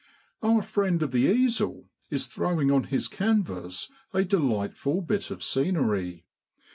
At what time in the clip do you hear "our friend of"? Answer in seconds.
0.41-1.11